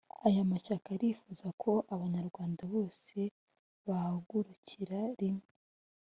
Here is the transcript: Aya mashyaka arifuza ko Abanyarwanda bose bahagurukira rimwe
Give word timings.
Aya 0.27 0.43
mashyaka 0.51 0.87
arifuza 0.97 1.47
ko 1.61 1.71
Abanyarwanda 1.93 2.63
bose 2.73 3.17
bahagurukira 3.87 4.99
rimwe 5.19 5.47